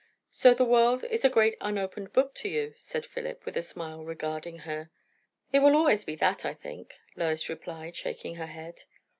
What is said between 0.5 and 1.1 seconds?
the world